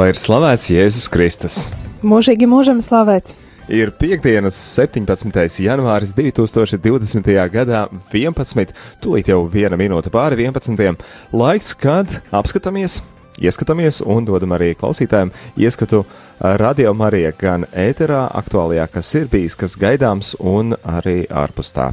[0.00, 1.56] Lai ir slavēts Jēzus Kristus.
[2.00, 3.34] Mūžīgi mūžam slavēts.
[3.68, 5.58] Ir piekdienas, 17.
[5.60, 7.26] janvāris 2020.
[7.52, 8.72] gadā, 11.
[9.04, 11.04] tūlīt jau viena minūte pāri 11.
[11.36, 13.02] Laiks, kad apskatāmies,
[13.44, 16.06] ieskatāmies un dodam arī klausītājiem ieskatu
[16.40, 21.90] radio Marija gan ēterā, aktuālajā, kas ir bijis, kas gaidāms, un arī ārpus tā.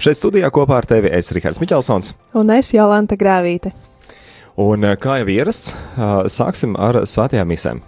[0.00, 2.14] Šeit studijā kopā ar tevi es Rihards Miķelsons.
[2.40, 3.74] Un es Jolanta Grāvīte.
[4.58, 5.70] Un kā jau ierasts,
[6.34, 7.82] sāksim ar svētajām misēm.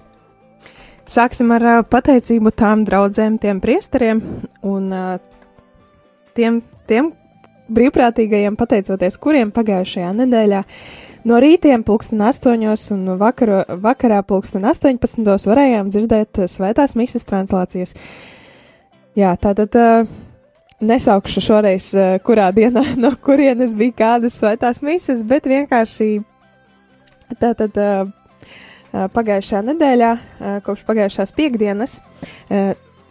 [1.11, 4.21] Sāksim ar pateicību tām draudzēm, tiem priesteriem
[4.63, 4.93] un
[6.39, 7.11] tiem, tiem
[7.75, 10.63] brīvprātīgajiem, pateicoties kuriem pagājušajā nedēļā
[11.27, 17.97] no rītiem pulksten 8 un vakaro, vakarā pulksten 18 varējām dzirdēt svētās misas translācijas.
[19.19, 19.75] Jā, tātad
[20.81, 21.93] nesaukšu šoreiz,
[22.23, 26.21] kurā dienā no kurienes bija kādas svētās misas, bet vienkārši
[27.39, 27.77] Tātad
[28.91, 30.11] pagājušā nedēļā,
[30.67, 31.99] kopš pagājušās piekdienas,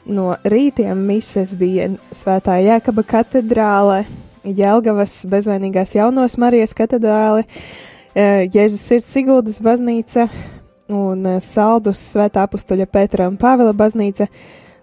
[0.10, 4.04] no rītiem mises bija Svētā Jēkaba katedrāle,
[4.44, 7.46] Jelgavas bezvainīgās jaunos Marijas katedrāle,
[8.16, 10.28] Jēzus sirds Siguldas baznīca
[10.90, 14.28] un Saldus Svētā apustuļa Pētera un Pāvila baznīca,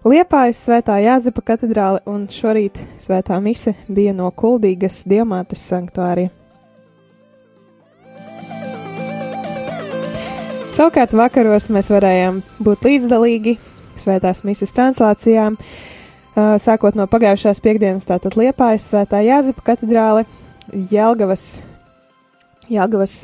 [0.07, 6.36] Liepājas Svētā Jāzepa katedrāle un šorīt Svētā mise bija no Kuldīgas Diamātes sanktuārija.
[10.67, 13.53] Savukārt vakaros mēs varējām būt līdzdalīgi
[13.97, 15.55] svētās misijas translācijām,
[16.61, 20.25] sākot no pagājušās piekdienas, tātad Liepājas svētā Jāzepa katedrāle,
[20.91, 21.45] Jelgavas,
[22.69, 23.15] Jelgavas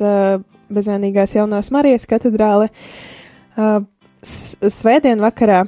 [0.72, 2.70] bezvainīgās jaunās Marijas katedrāle.
[4.24, 5.66] Svētdien vakarā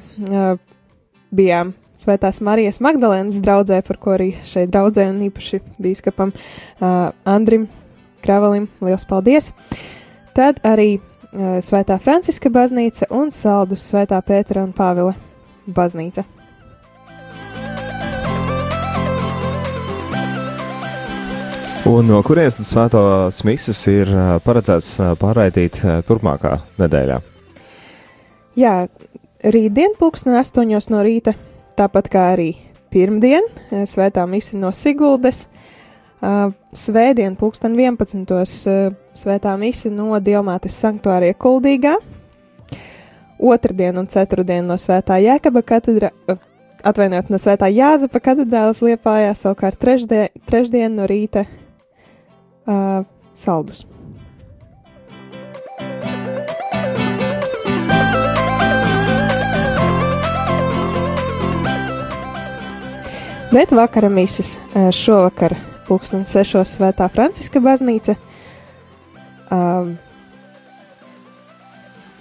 [1.31, 6.33] bijām Svētās Marijas Magdalēnas draudzē, par ko arī šeit draudzē un īpaši bīskapam
[6.81, 7.69] Andrim
[8.25, 9.53] Kravalim liels paldies.
[10.37, 10.97] Tad arī
[11.37, 15.13] Svētā Franciska baznīca un Saldus Svētā Pētera un Pāvila
[15.69, 16.25] baznīca.
[21.87, 24.09] Un no kurienes tad svētās misijas ir
[24.43, 25.77] paredzēts pārraidīt
[26.09, 27.21] turpmākā nedēļā?
[28.59, 28.73] Jā,
[29.45, 31.37] rītdien, pulksten astoņos no rīta,
[31.79, 32.49] tāpat kā arī
[32.91, 33.47] pirmdien,
[33.87, 35.51] svētā misija no Siguldes,
[36.21, 38.25] svētdien, pulksten 11.
[39.17, 41.97] svētā misija no Diomātes sanktuārija Kuldīgā,
[43.39, 46.13] otrdien un ceturtdien no svētā Jēkaba katedra,
[46.87, 53.85] atvainojot no svētā Jāzepa katedrālas liepājā, savukārt trešdien, trešdien no rīta uh, saldus.
[63.57, 64.59] Bet vakara mises
[64.93, 65.55] šovakar
[65.87, 68.17] pulksten sešos svētā Franciska baznīca.
[69.53, 69.95] Um,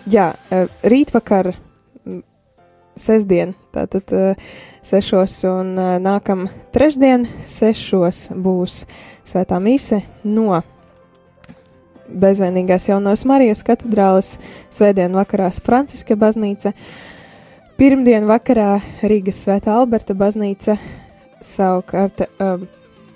[0.10, 0.30] jā,
[0.86, 1.54] rītvakar,
[2.96, 4.38] sestdien, tātad
[4.86, 5.74] sešos un
[6.04, 8.86] nākam trešdien sešos būs
[9.28, 10.62] svētā mise no
[12.06, 14.36] bezvainīgās jaunās Marijas katedrāles,
[14.74, 16.74] svētdien vakarās Franciska baznīca,
[17.80, 20.78] pirmdien vakarā Rīgas svētā Alberta baznīca,
[21.44, 22.68] savukārt um,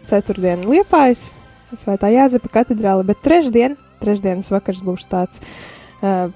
[0.09, 1.33] ceturtdien Liepājas,
[1.77, 5.43] Svētā Jāzepa katedrāle, bet trešdien, trešdienas vakars būs tāds
[6.01, 6.31] uh,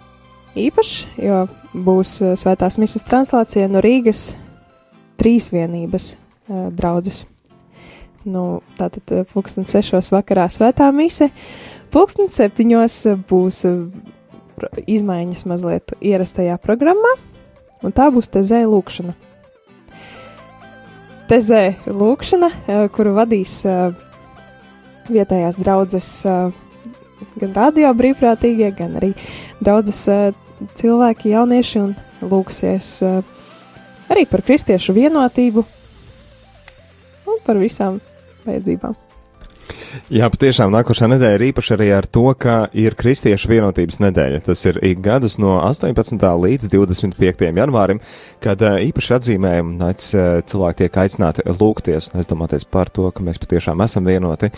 [0.54, 4.36] īpašs, jo būs uh, Svētās misas translācija no Rīgas
[5.22, 7.24] trīsvienības uh, draudzes.
[8.24, 11.32] Nu, tātad uh, pulksten sešos vakarā Svētā mise,
[11.94, 13.82] pulksten septiņos būs uh,
[14.86, 17.18] izmaiņas mazliet ierastajā programmā,
[17.84, 19.18] un tā būs tezē lūkšana.
[21.30, 22.50] Tezē lūkšana,
[22.94, 23.62] kuru vadīs
[25.10, 26.10] vietējās draudzes
[27.40, 29.14] gan radio brīvprātīgie, gan arī
[29.64, 30.04] draudzes
[30.80, 32.92] cilvēki, jaunieši un lūksies
[34.14, 35.64] arī par kristiešu vienotību
[37.32, 38.02] un par visām
[38.44, 39.03] vajadzībām.
[40.14, 44.42] Jā, patiešām nākošā nedēļa ir īpaši arī ar to, ka ir Kristiešu vienotības nedēļa.
[44.48, 46.18] Tas ir ik gadus no 18.
[46.18, 47.44] līdz 25.
[47.54, 48.02] janvārim,
[48.44, 53.84] kad īpaši atzīmējam, un cilvēki tiek aicināti lūgties un aizdomāties par to, ka mēs patiešām
[53.86, 54.50] esam vienoti,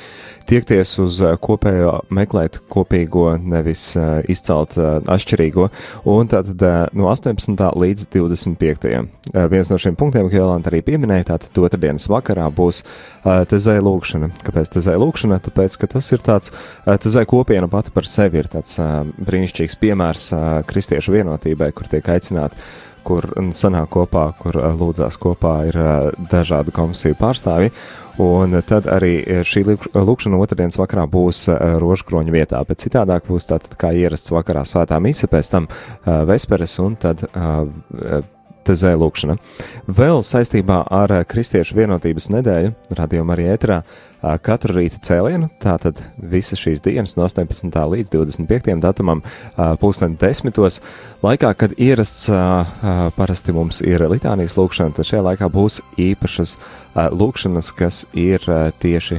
[0.49, 3.91] tiekties uz kopējo, meklēt kopīgo, nevis
[4.31, 5.67] izcelt atšķirīgo,
[6.15, 7.67] un tātad no 18.
[7.75, 8.95] līdz 25.
[9.51, 12.83] Viens no šiem punktiem, ko Jolanta arī pieminēja, tātad otrdienas vakarā būs
[13.23, 14.31] tezē lūkšana.
[14.45, 15.37] Kāpēc tezē lūkšana?
[15.45, 16.51] Tāpēc, ka tas ir tāds,
[16.83, 18.75] tezē kopiena pati par sevi ir tāds
[19.21, 20.27] brīnišķīgs piemērs
[20.67, 22.59] kristiešu vienotībai, kur tiek aicināti
[23.05, 25.77] kur sanāk kopā, kur lūdzās kopā, ir
[26.31, 27.69] dažādu komisiju pārstāvji.
[28.23, 31.45] Un tad arī šī lūkšana otrdienas vakarā būs
[31.83, 35.67] rožkroņa vietā, bet citādāk būs tātad kā ierasts vakarā svētā mise, pēc tam
[36.29, 37.25] vesperes un tad
[38.65, 39.35] tezē lūkšana.
[39.85, 43.83] Vēl saistībā ar Kristiešu vienotības nedēļu, radījumā arī ēterā,
[44.45, 47.69] katru rīta cēlienu, tātad visas šīs dienas no 18.
[47.69, 48.79] līdz 25.
[48.83, 49.21] datumam,
[49.81, 50.81] pulksten desmitos,
[51.25, 52.29] laikā, kad ierasts
[53.17, 56.57] parasti mums ir litānijas lūkšana, tad šajā laikā būs īpašas
[56.95, 58.39] lūkšanas, kas ir
[58.79, 59.17] tieši,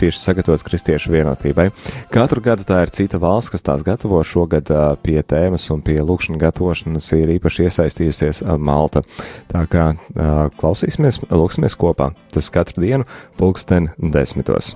[0.00, 1.70] tieši sagatavotas kristiešu vienotībai.
[2.12, 4.20] Katru gadu tā ir cita valsts, kas tās gatavo.
[4.28, 4.68] Šogad
[5.00, 9.00] pie tēmas un pie lūkšana gatavošanas ir īpaši iesaistījusies Malta.
[9.48, 9.86] Tā kā
[10.60, 12.10] klausīsimies, lūksimies kopā.
[12.34, 13.08] Tas katru dienu
[13.40, 14.74] pulksten desmitos.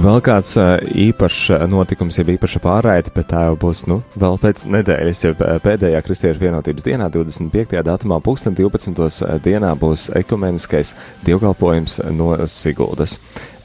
[0.00, 5.20] Vēl kāds īpašs notikums, jau īpaša pārraide, bet tā jau būs, nu, vēl pēc nedēļas,
[5.26, 7.82] jau pēdējā Kristiešu vienotības dienā, 25.
[7.84, 9.28] datumā, 2012.
[9.44, 10.94] dienā būs ekumeniskais
[11.26, 13.18] dievkalpojums no Siguldas.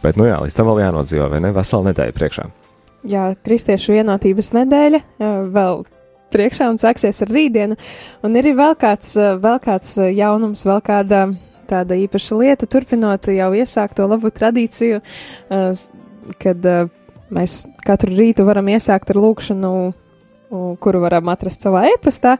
[0.04, 1.54] Bet, nu jā, līdz tam vēl jānodzīvo, vai ne?
[1.56, 2.50] Vesela nedēļa priekšā.
[3.08, 5.06] Jā, Kristiešu vienotības nedēļa
[5.56, 5.86] vēl
[6.36, 7.80] priekšā un sāksies ar rītdienu.
[8.28, 11.26] Un ir vēl kāds, vēl kāds jaunums, vēl kāda
[11.66, 15.00] tāda īpaša lieta, turpinot jau iesākto labu tradīciju
[16.42, 16.88] kad uh,
[17.34, 19.76] mēs katru rītu varam iesākt ar lūkšanu,
[20.80, 22.38] kuru varam atrast savā e-pastā,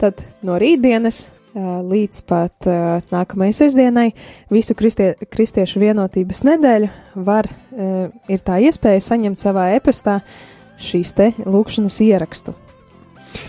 [0.00, 4.06] tad no rītdienas līdz pat uh, nākamajai sestdienai
[4.54, 6.90] visu kristie, kristiešu vienotības nedēļu
[7.26, 10.20] var, uh, ir tā iespēja saņemt savā e-pastā
[10.80, 12.54] šīs te lūkšanas ierakstu.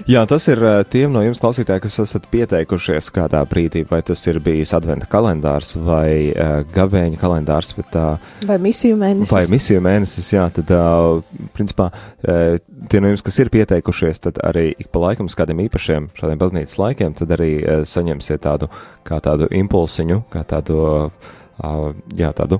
[0.10, 4.22] Jā, tas ir eh, tiem no jums klausītāji, kas esat pieteikušies kādā brīdī, vai tas
[4.30, 9.34] ir bijis adventa kalendārs vai uh, gavēņa kalendārs, bet, uh, vai misiju mēnesis.
[9.36, 12.56] Vai misiju mēnesis, jā, tad, uh, principā, uh,
[12.92, 16.42] tie no jums, kas ir pieteikušies, tad arī ik pa laikam uz kādiem īpašiem šādiem
[16.42, 18.72] baznīcas laikiem, tad arī uh, saņemsiet tādu,
[19.08, 20.82] kā tādu impulsiņu, kā tādu.
[20.82, 21.38] Uh,
[22.18, 22.60] jā, tādu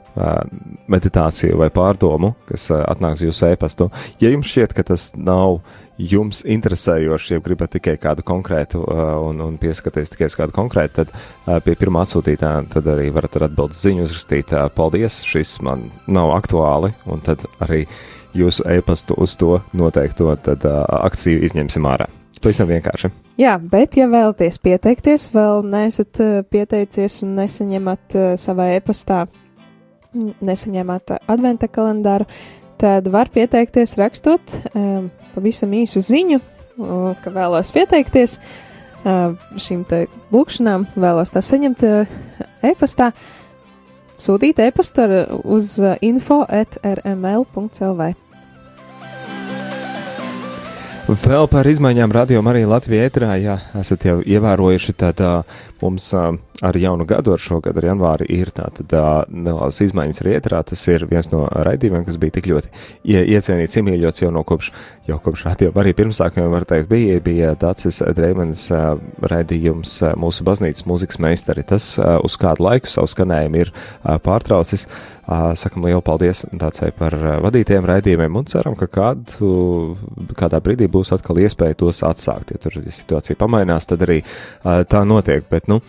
[0.92, 3.90] meditāciju vai pārdomu, kas atnāks jūsu ēpastu.
[4.22, 5.62] Ja jums šķiet, ka tas nav
[6.02, 8.82] jums interesējoši, ja gribat tikai kādu konkrētu
[9.28, 13.50] un, un pieskaties tikai uz kādu konkrētu, tad pie pirmā atsūtītā tad arī varat ar
[13.50, 17.84] atbildes ziņu uzrakstīt, paldies, šis man nav aktuāli, un tad arī
[18.38, 22.10] jūsu e-pastu uz to noteikto tad, akciju izņemsim ārā.
[22.42, 23.12] Pavisam vienkārši.
[23.42, 29.24] Jā, bet, ja vēlaties pieteikties, vēl neesat uh, pieteicies un nesaņemat uh, savā e-pastā,
[30.46, 32.28] nesaņemat adventa kalendāru,
[32.82, 36.42] tad var pieteikties rakstot um, pavisam īsu ziņu,
[37.24, 40.04] ka vēlos pieteikties uh, šīm te
[40.34, 42.18] lūkšanām, vēlos tā saņemt uh,
[42.68, 43.10] e-pastā,
[44.22, 45.08] sūtīt e-pastu
[45.50, 48.14] uz info at rml.lv.
[51.12, 55.20] Vēl par izmaiņām radio arī Latvijā ētrā, ja esat jau ievērojuši, tad
[55.82, 58.94] mums ar jaunu gadu, ar šo gadu, ar janvāri, ir tātad
[59.28, 60.62] nelielas izmaiņas arī ētrā.
[60.70, 62.72] Tas ir viens no raidījumiem, kas bija tik ļoti
[63.12, 64.72] ie, iecienīts, iemīļots jau no kopš,
[65.08, 68.94] jau kopš radio arī pirmsākumiem, var teikt, bija, bija Dācis Dreimans uh,
[69.32, 71.66] raidījums uh, mūsu baznīcas mūzikas meistari.
[71.68, 74.88] Tas uh, uz kādu laiku savu skanējumu ir uh, pārtraucis.
[75.32, 79.52] Uh, sakam lielu paldies Dācei par uh, vadītiem raidījumiem un ceram, ka kādu,
[80.38, 82.54] kādā brīdī būs atkal iespēja tos atsākt.
[82.54, 85.48] Ja tur situācija pamainās, tad arī uh, tā notiek.
[85.52, 85.82] Bet, nu,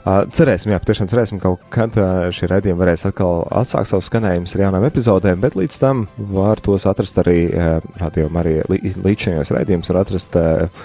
[0.00, 4.06] Uh, cerēsim, jā, tiešām cerēsim, ka kaut kad uh, šie raidījumi varēs atkal atsākt savus
[4.08, 9.26] skanējumus ar jaunām epizodēm, bet līdz tam var tos atrast arī uh, radio arī līdz
[9.26, 10.82] šajos raidījumus var atrast uh,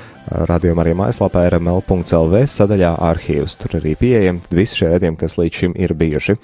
[0.50, 3.58] radio arī mājaslapā rml.lv sadaļā arhīvs.
[3.62, 6.38] Tur arī pieejami visi šie raidījumi, kas līdz šim ir bijuši.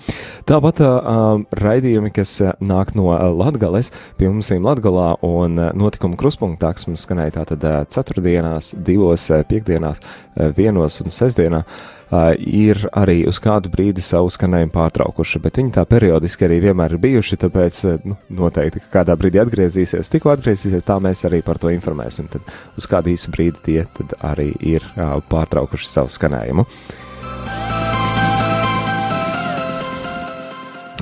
[0.49, 6.89] Tāpat uh, raidījumi, kas nāk no Latgales, pie mums ir Latgalā un notikuma kruspunktā, kas
[6.89, 10.03] mums skanēja tātad ceturtdienās, divos, piekdienās,
[10.57, 11.65] vienos un sestdienā.
[12.11, 17.03] Ir arī uz kādu brīdi savu skanējumu pārtraukuši, bet viņi tā periodiski arī vienmēr ir
[17.05, 20.11] bijuši, tāpēc nu, noteikti, ka kādā brīdī atgriezīsies.
[20.11, 22.27] Tikko atgriezīsies, tā mēs arī par to informēsim.
[22.33, 23.85] Tad uz kādu īsu brīdi tie
[24.27, 24.83] arī ir
[25.31, 26.67] pārtraukuši savu skanējumu.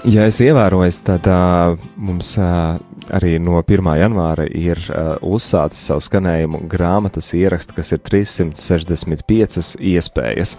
[0.08, 2.78] Ja es ievēroju, tad uh, mums uh,
[3.16, 3.90] arī no 1.
[4.00, 10.56] janvāra ir uh, uzsācis savu skanējumu grāmatas ierakstu, kas ir 365 iespējas.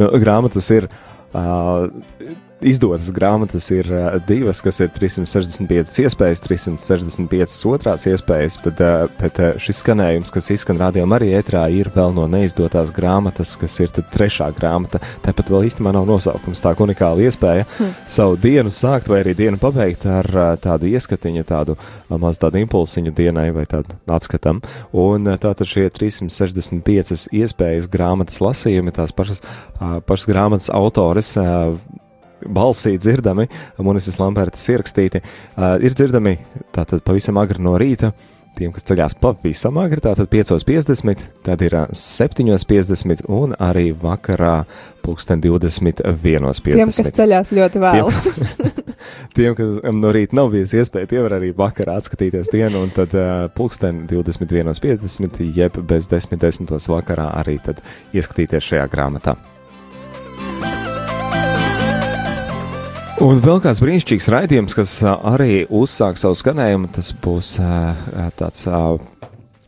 [0.00, 0.88] Nu, grāmatas ir.
[1.34, 1.90] Uh,
[2.64, 9.40] izdotas grāmatas ir uh, divas, kas ir 365 iespējas, 365 otrās iespējas, bet, uh, bet
[9.42, 13.92] uh, šis skanējums, kas izskan rādījumā arī ētrā, ir vēl no neizdotās grāmatas, kas ir
[13.94, 15.00] trešā grāmata.
[15.24, 17.96] Tāpat vēl īstenībā nav nosaukums, tā unikāla iespēja hmm.
[18.16, 22.62] savu dienu sākt vai arī dienu pabeigt ar uh, tādu ieskatiņu, tādu uh, maz tādu
[22.64, 24.62] impulsiņu dienai vai tādu atskatam.
[24.92, 29.44] Un uh, tātad šie 365 iespējas grāmatas lasījumi, tās pašas,
[29.80, 31.34] uh, pašas grāmatas autores.
[31.40, 31.76] Uh,
[32.46, 33.48] balsī dzirdami,
[33.84, 35.22] Munises Lambertas ierakstīti,
[35.56, 36.38] uh, ir dzirdami
[36.74, 38.14] tātad pavisam agri no rīta.
[38.54, 44.60] Tiem, kas ceļās pavisam agri, tātad 5.50, tad ir 7.50 un arī vakarā
[45.02, 46.62] pulksten 21.50.
[46.68, 48.20] Tiem, kas ceļās ļoti vēlas.
[48.28, 48.76] Tiem,
[49.36, 53.16] tiem, kas no rīta nav bijis iespēja, tie var arī vakarā atskatīties dienu, un tad
[53.18, 56.76] uh, pulksten 21.50, jeb bez 10.10.
[56.94, 57.82] vakarā arī tad
[58.14, 59.34] ieskatīties šajā grāmatā.
[63.24, 67.54] Un vēl kāds brīnišķīgs raidījums, kas arī uzsāk savu skanējumu, tas būs
[68.36, 68.66] tāds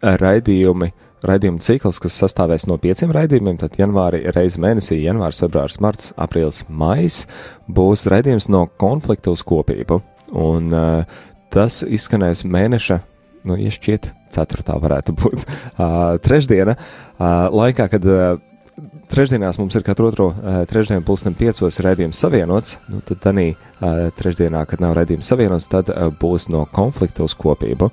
[0.05, 0.91] raidījumi,
[1.25, 3.57] raidījumu cikls, kas sastāvēs no pieciem raidījumiem.
[3.63, 7.23] Tad janvāri reizi mēnesī, janvārs, februārs, marts, aprīlis, mais
[7.65, 10.03] būs raidījums no konflikta uz kopību.
[10.37, 10.69] Un
[11.55, 13.01] tas izskanēs mēneša,
[13.49, 15.49] nu, iešķiet, ceturtā varētu būt
[16.29, 16.77] trešdiena,
[17.57, 18.13] laikā, kad
[19.13, 24.09] trešdienās mums ir katru otro uh, trešdienu pulksten piecos redzījums savienots, nu, tad tādā uh,
[24.17, 27.91] trešdienā, kad nav redzījums savienots, tad uh, būs no konflikta uz kopību.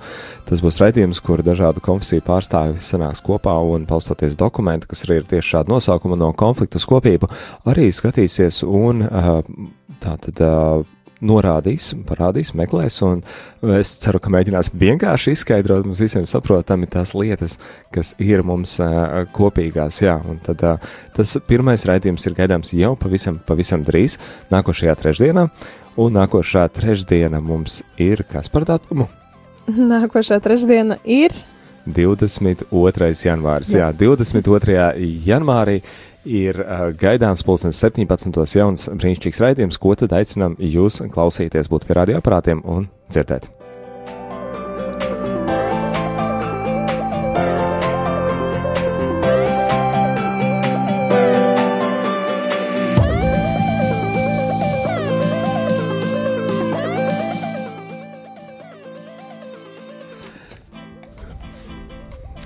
[0.50, 5.30] Tas būs redzījums, kur dažādu konfesiju pārstāvi sanāks kopā un palstoties dokumenti, kas arī ir
[5.36, 7.30] tieši šāda nosaukuma no konflikta uz kopību,
[7.70, 9.40] arī skatīsies un uh,
[10.04, 10.44] tā tad.
[10.44, 10.93] Uh,
[11.24, 13.22] norādīs, parādīs, meklēs, un
[13.78, 17.58] es ceru, ka mēģinās vienkārši izskaidrot mums visiem saprotami tās lietas,
[17.94, 20.02] kas ir mums uh, kopīgās.
[20.04, 24.20] Jā, un tad uh, tas pirmais raidījums ir gaidāms jau pavisam, pavisam drīz,
[24.54, 25.48] nākošajā trešdienā,
[26.04, 29.10] un nākošā trešdiena mums ir kas par datumu?
[29.64, 31.36] Nākošā trešdiena ir
[31.86, 33.12] 22.
[33.28, 33.74] janvāris.
[33.76, 34.76] Jā, Jā 22.
[35.28, 35.82] janvārī
[36.26, 38.46] ir uh, gaidāms pulkstenis 17.
[38.60, 43.63] jauns brīnišķīgs raidījums, ko tad aicinām jūs klausīties, būt pie radioaparātiem un dzirdēt.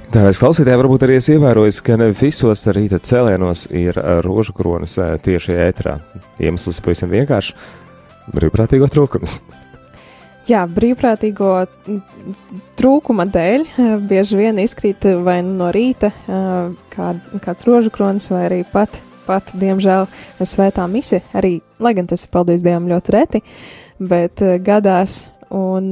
[0.07, 5.55] Dārgais klausītāj, varbūt arī es ievēroju, ka ne visos rīta cēlienos ir rožu kronas tieši
[5.65, 5.97] ētrā.
[6.39, 7.51] Iemesls pavisam vienkārši-
[8.35, 9.41] brīvprātīgo trūkums.
[10.47, 11.67] Jā, brīvprātīgo
[12.79, 13.65] trūkuma dēļ
[14.07, 16.13] bieži vien izkrīt vai nu no rīta
[16.95, 17.09] kā,
[17.43, 20.07] kāds rožu kronis, vai arī pat, pat, diemžēl,
[20.39, 21.19] svētā mise.
[21.35, 23.43] Arī, lai gan tas ir, paldies Dievam, ļoti reti,
[23.99, 25.27] bet gadās.
[25.51, 25.91] Un,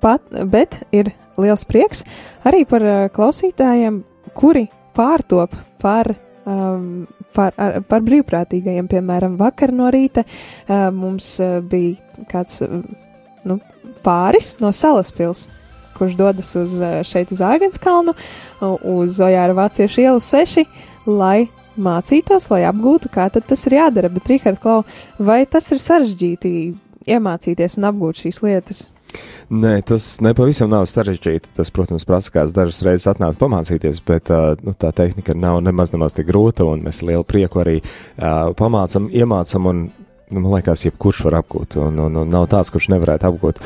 [0.00, 2.04] pat, bet ir liels prieks
[2.48, 4.02] arī par uh, klausītājiem,
[4.38, 4.66] kuri
[4.96, 6.10] pārtop par,
[6.46, 8.88] um, par, ar, par brīvprātīgajiem.
[8.90, 12.82] Piemēram, vakar no rīta uh, mums uh, bija kāds uh,
[13.48, 13.60] nu,
[14.06, 15.46] pāris no Salaspils.
[15.98, 16.76] Kurš dodas uz
[17.10, 18.12] šeit uz Āgānskalnu,
[18.86, 20.62] uz Zojāra Vāciešu ielu 6,
[21.10, 24.10] lai mācītos, lai apgūtu, kā tas ir jādara.
[24.12, 24.84] Bet, Rīgārd, Klau,
[25.18, 26.52] vai tas ir sarežģīti
[27.08, 28.84] iemācīties un apgūt šīs lietas?
[29.48, 31.54] Nē, tas nepavisam nav sarežģīti.
[31.56, 35.94] Tas, protams, prasa kāds dažas reizes atnākt pamācīties, bet uh, nu, tā tehnika nav nemaz,
[35.94, 39.88] nemaz tik grūta, un mēs lielu prieku arī uh, pamācam, iemācam un
[40.30, 43.60] nu, man liekas, jebkurš var apgūt, un, un, un nav tāds, kurš nevarētu apgūt.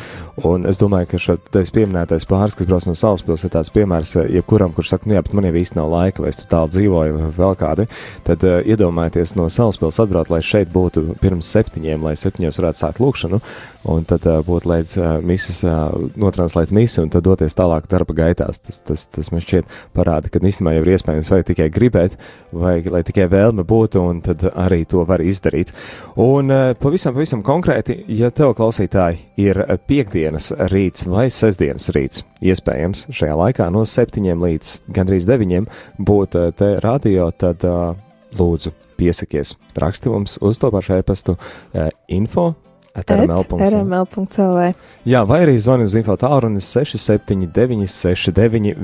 [0.48, 4.74] Un es domāju, ka šis pieminētais pāris, kas brauc no Salaspils, ir tāds piemērs jebkuram,
[4.76, 7.18] kurš saka, nu jā, bet man jau īsti nav laika, vai es tur tālu dzīvoju,
[7.18, 7.88] vai vēl kādi.
[8.28, 13.02] Tad uh, iedomājieties no Salaspils atbraukt, lai šeit būtu pirms septiņiem, lai septiņos varētu sākt
[13.02, 13.42] lūkšanu,
[13.90, 18.16] un tad uh, būtu līdz uh, mises, uh, notranslēt misi, un tad doties tālāk darba
[18.22, 18.62] gaitās.
[18.62, 22.16] Tas, tas, tas man šķiet parāda, ka īstenībā jau ir iespējams vai tikai gribēt,
[22.54, 25.74] vai lai tikai vēlme būtu, un tad arī to var izdarīt.
[26.16, 29.58] Un, Eh, pavisam, pavisam konkrēti, ja tev klausītāji ir
[29.88, 35.68] piekdienas rīts vai sestdienas rīts, iespējams šajā laikā no septiņiem līdz gandrīz deviņiem
[36.10, 37.94] būt eh, te radio, tad uh,
[38.38, 39.54] lūdzu piesakies.
[39.78, 42.52] Raksti mums uz to pašu e-pastu uh, info.
[42.92, 44.72] RML.CLV.
[45.08, 48.76] Jā, vai arī zvani uz info tālrunis 679, 69,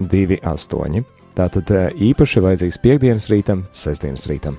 [0.00, 1.04] 128.
[1.36, 4.56] Tātad īpaši vajadzīgs piekdienas rītam, sestdienas rītam.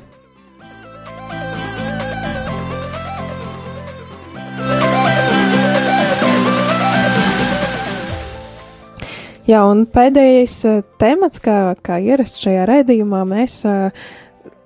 [9.44, 13.90] Jā, un pēdējais uh, temats, kā, kā ierasts šajā raidījumā, mēs uh,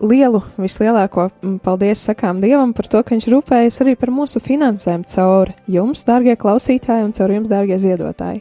[0.03, 1.29] lielu, vislielāko
[1.63, 6.35] paldies sakām Dievam par to, ka Viņš rūpējas arī par mūsu finansēm caur jums, dārgie
[6.39, 8.39] klausītāji, un caur jums, dārgie ziedotāji.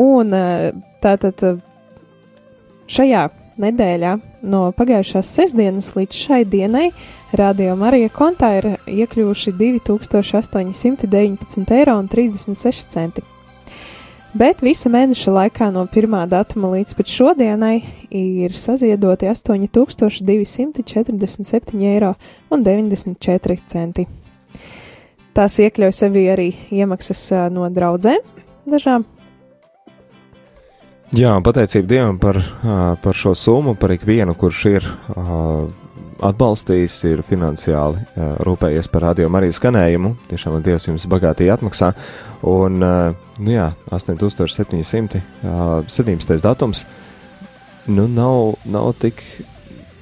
[0.00, 0.26] Un
[1.02, 1.36] tātad
[2.90, 3.22] šajā
[3.60, 4.12] nedēļā
[4.50, 6.88] no pagājušās sestdienas līdz šai dienai
[7.36, 11.96] Radio Marija kontā ir iekļuvuši 2819,36 eiro
[14.34, 16.28] bet visa mēneša laikā no 1.
[16.30, 17.82] datuma līdz pat šodienai
[18.14, 22.14] ir saziedoti 8247,94 eiro.
[25.30, 28.18] Tās iekļauj sevi arī iemaksas no draudzēm
[28.70, 29.04] dažām.
[31.10, 32.38] Jā, pateicība Dievam par,
[33.02, 34.84] par šo summu, par ikvienu, kurš ir
[36.26, 40.14] atbalstījis, ir finansiāli uh, rūpējies par radio Marijas skanējumu.
[40.30, 41.92] Tiešām Dievs jums bagātīgi atmaksā.
[42.48, 46.36] Un, uh, nu jā, 8700, uh, 17.
[46.44, 46.84] datums,
[47.90, 49.22] nu nav, nav tik.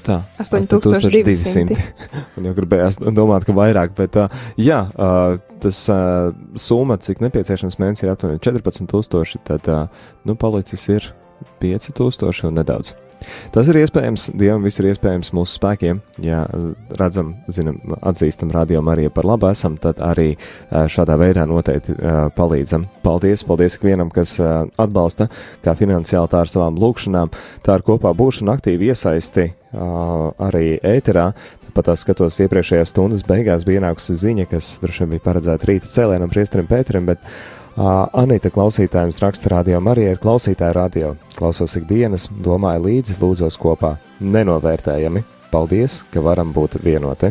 [0.08, 1.76] Tā, 8200.
[2.38, 7.76] Un jau gribējās domāt, ka vairāk, bet uh, jā, uh, tas uh, summa, cik nepieciešams
[7.82, 11.10] mēnesī ir aptuveni 14,000, tad uh, nu, palicis ir
[11.60, 12.94] 5,000 un nedaudz.
[13.54, 16.00] Tas ir iespējams, Dievam viss ir iespējams mūsu spēkiem.
[16.24, 16.44] Ja
[17.00, 20.30] redzam, zinām, atzīstam radiomu arī par labu esam, tad arī
[20.70, 21.96] šādā veidā noteikti
[22.38, 22.88] palīdzam.
[23.04, 25.28] Paldies, paldies ikvienam, kas atbalsta
[25.64, 27.32] kā finansiāli tā ar savām lūkšanām,
[27.66, 31.32] tā ar kopā būšanu aktīvi iesaisti arī ēterā.
[31.76, 35.90] Pat es skatos, iepriekšējās stundas beigās bija ienākusi ziņa, kas droši vien bija paredzēta rīta
[35.92, 41.12] cēlēnam, priesterim Pēterim, bet uh, Anita klausītājiem raksta radio Marija ir klausītāja radio.
[41.36, 43.92] Klausos ikdienas, domāju līdzi, lūdzos kopā.
[44.18, 45.22] Nenovērtējami.
[45.52, 47.30] Paldies, ka varam būt vienoti.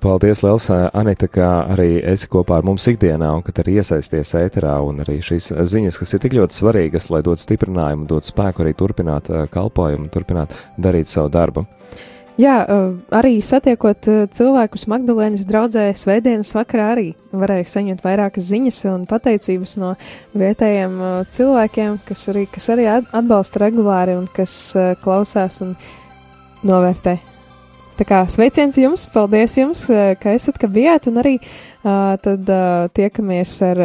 [0.00, 4.78] Paldies, Liels, Anita, ka arī esi kopā ar mums ikdienā un ka arī iesaisties ēterā
[4.80, 8.72] un arī šīs ziņas, kas ir tik ļoti svarīgas, lai dotu stiprinājumu, dotu spēku arī
[8.72, 11.66] turpināt kalpojumu, turpināt darīt savu darbu.
[12.40, 12.54] Jā,
[13.12, 19.90] arī satiekot cilvēkus Magdalēnas draudzē, Svētdienas vakarā arī varēju saņemt vairākas ziņas un pateicības no
[20.38, 20.94] vietējiem
[21.34, 24.54] cilvēkiem, kas arī, kas arī atbalsta regulāri un kas
[25.02, 25.74] klausās un
[26.64, 27.18] novērtē.
[27.98, 29.84] Tā kā sveiciens jums, paldies jums,
[30.22, 31.36] ka esat, ka bijāt, un arī
[31.82, 32.54] tad
[32.96, 33.84] tiekamies ar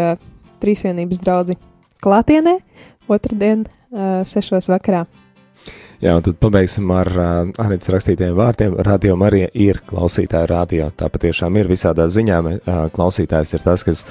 [0.63, 1.59] Trīsvienības draudzi
[2.05, 2.59] klātienē
[3.11, 3.67] otrdien
[4.23, 5.03] sešos vakarā.
[6.03, 7.29] Jā, un tad pabeigsim ar uh,
[7.63, 8.75] Anītas rakstītajiem vārdiem.
[8.83, 10.89] Radio Marija ir klausītāja radio.
[10.91, 12.41] Tā patiešām ir visādā ziņā.
[12.43, 14.03] Uh, klausītājs ir tas, kas,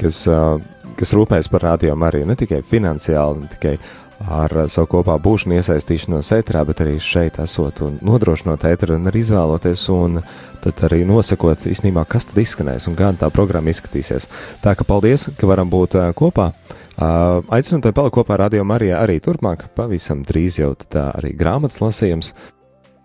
[0.00, 0.56] kas, uh,
[0.96, 3.76] kas rūpējas par radio Mariju ne tikai finansiāli, ne tikai
[4.16, 9.20] ar savu kopā būšanu iesaistīšanos ēterā, bet arī šeit esot un nodrošinot ēteru un arī
[9.26, 10.22] izvēloties un
[10.64, 14.30] tad arī nosakot īstenībā, kas tad izskanēs un kāda tā programma izskatīsies.
[14.64, 16.54] Tā ka paldies, ka varam būt kopā.
[16.96, 21.34] Uh, aicinu te palikt kopā ar Radio Mariju arī turpmāk, pavisam drīz jau tā arī
[21.36, 22.30] grāmatas lasījums.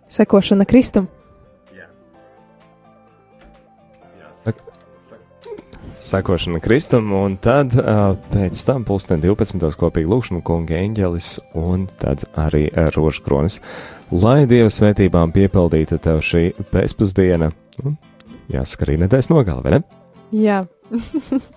[0.08, 1.10] Sekošana Kristum.
[1.76, 1.90] Jā.
[4.16, 4.64] Jā, sak,
[5.04, 5.20] sak.
[6.08, 9.60] Sekošana Kristum, un tad uh, pēc tam pulksten 12.
[9.84, 13.60] kopīgi lūkšana kunga eņģelis, un tad arī rožkronis.
[14.16, 17.52] Lai Dieva svētībām piepildīta tev šī pēcpusdiena,
[17.84, 18.00] un
[18.56, 19.88] jāsaka arī nedēļas nogala, vai ne?
[20.32, 20.64] Jā.